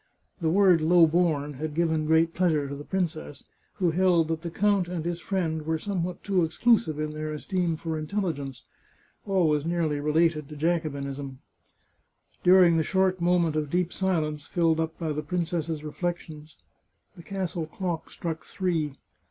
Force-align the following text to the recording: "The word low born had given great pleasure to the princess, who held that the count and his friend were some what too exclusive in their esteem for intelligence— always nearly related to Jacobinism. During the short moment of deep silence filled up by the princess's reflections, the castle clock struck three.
"The 0.41 0.49
word 0.49 0.81
low 0.81 1.05
born 1.05 1.53
had 1.53 1.75
given 1.75 2.07
great 2.07 2.33
pleasure 2.33 2.67
to 2.67 2.75
the 2.75 2.83
princess, 2.83 3.43
who 3.73 3.91
held 3.91 4.29
that 4.29 4.41
the 4.41 4.49
count 4.49 4.87
and 4.87 5.05
his 5.05 5.19
friend 5.19 5.61
were 5.63 5.77
some 5.77 6.03
what 6.03 6.23
too 6.23 6.43
exclusive 6.43 6.99
in 6.99 7.11
their 7.13 7.31
esteem 7.31 7.75
for 7.77 7.99
intelligence— 7.99 8.63
always 9.27 9.63
nearly 9.63 9.99
related 9.99 10.49
to 10.49 10.55
Jacobinism. 10.55 11.37
During 12.41 12.77
the 12.77 12.83
short 12.83 13.21
moment 13.21 13.55
of 13.55 13.69
deep 13.69 13.93
silence 13.93 14.47
filled 14.47 14.79
up 14.79 14.97
by 14.97 15.11
the 15.13 15.21
princess's 15.21 15.83
reflections, 15.83 16.55
the 17.15 17.21
castle 17.21 17.67
clock 17.67 18.09
struck 18.09 18.43
three. 18.43 18.95